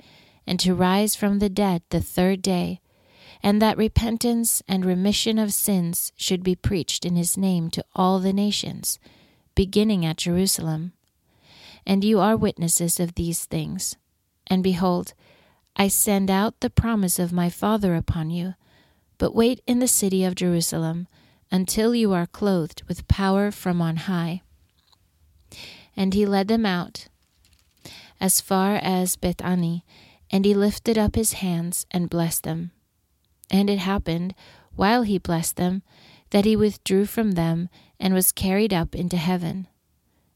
and 0.48 0.60
to 0.60 0.74
rise 0.74 1.16
from 1.16 1.40
the 1.40 1.50
dead 1.50 1.84
the 1.90 2.02
third 2.02 2.42
day 2.42 2.82
and 3.42 3.62
that 3.62 3.78
repentance 3.78 4.62
and 4.68 4.86
remission 4.86 5.40
of 5.40 5.54
sins 5.54 6.12
should 6.16 6.44
be 6.44 6.56
preached 6.56 7.06
in 7.06 7.16
his 7.16 7.38
name 7.38 7.70
to 7.72 7.86
all 7.96 8.20
the 8.20 8.34
nations, 8.34 9.00
beginning 9.56 10.06
at 10.06 10.18
Jerusalem. 10.18 10.94
And 11.86 12.04
you 12.04 12.20
are 12.20 12.36
witnesses 12.36 13.00
of 13.00 13.16
these 13.16 13.46
things. 13.46 13.96
And 14.48 14.62
behold, 14.62 15.14
I 15.76 15.88
send 15.88 16.30
out 16.30 16.60
the 16.60 16.70
promise 16.70 17.18
of 17.18 17.32
my 17.32 17.50
Father 17.50 17.96
upon 17.96 18.30
you, 18.30 18.56
but 19.20 19.36
wait 19.36 19.62
in 19.68 19.78
the 19.78 19.88
city 19.88 20.24
of 20.24 20.34
Jerusalem 20.34 21.08
until 21.52 21.94
you 21.94 22.14
are 22.14 22.26
clothed 22.26 22.82
with 22.88 23.08
power 23.08 23.52
from 23.52 23.82
on 23.82 23.98
high. 23.98 24.42
And 25.96 26.16
he 26.16 26.26
led 26.26 26.48
them 26.48 26.66
out 26.66 27.08
as 28.20 28.42
far 28.42 28.76
as 28.76 29.16
Bethany, 29.16 29.86
and 30.32 30.46
he 30.46 30.54
lifted 30.54 30.98
up 30.98 31.16
his 31.16 31.34
hands 31.34 31.86
and 31.92 32.10
blessed 32.10 32.44
them. 32.44 32.72
And 33.50 33.70
it 33.70 33.80
happened, 33.80 34.36
while 34.76 35.04
he 35.04 35.18
blessed 35.18 35.56
them, 35.56 35.84
that 36.32 36.46
he 36.46 36.56
withdrew 36.56 37.06
from 37.06 37.32
them 37.32 37.70
and 38.00 38.14
was 38.14 38.32
carried 38.32 38.74
up 38.74 38.94
into 38.96 39.18
heaven. 39.18 39.68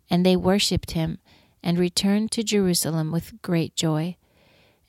And 0.10 0.26
they 0.26 0.36
worshipped 0.36 0.92
him 0.92 1.20
and 1.62 1.78
returned 1.78 2.32
to 2.32 2.44
Jerusalem 2.44 3.12
with 3.12 3.42
great 3.42 3.76
joy, 3.76 4.18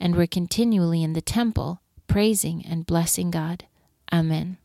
and 0.00 0.16
were 0.16 0.26
continually 0.26 1.02
in 1.02 1.12
the 1.12 1.20
temple, 1.20 1.80
praising 2.08 2.64
and 2.66 2.86
blessing 2.86 3.30
God. 3.30 3.66
Amen. 4.14 4.58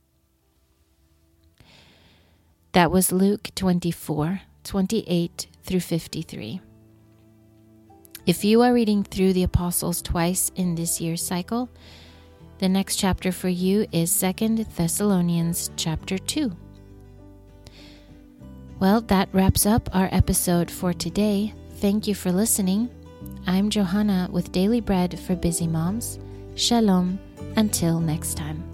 That 2.74 2.92
was 2.92 3.12
Luke 3.12 3.50
24 3.56 4.42
28 4.64 5.48
through 5.64 5.80
53. 5.80 6.62
If 8.28 8.46
you 8.46 8.62
are 8.62 8.72
reading 8.72 9.04
through 9.04 9.34
the 9.34 9.42
Apostles 9.42 10.04
twice 10.04 10.52
in 10.56 10.76
this 10.76 11.02
year's 11.02 11.26
cycle, 11.26 11.68
the 12.60 12.70
next 12.70 12.98
chapter 12.98 13.32
for 13.32 13.50
you 13.50 13.88
is 13.92 14.16
2 14.20 14.66
Thessalonians 14.76 15.72
chapter 15.76 16.20
2. 16.20 16.56
Well, 18.80 19.02
that 19.02 19.30
wraps 19.34 19.66
up 19.66 19.90
our 19.96 20.10
episode 20.12 20.70
for 20.70 20.94
today. 20.94 21.56
Thank 21.78 22.08
you 22.08 22.14
for 22.14 22.32
listening. 22.32 22.88
I'm 23.48 23.72
Johanna 23.72 24.30
with 24.32 24.52
Daily 24.52 24.80
Bread 24.80 25.20
for 25.20 25.36
Busy 25.36 25.66
Moms. 25.66 26.20
Shalom. 26.54 27.18
Until 27.56 28.00
next 28.00 28.38
time. 28.38 28.69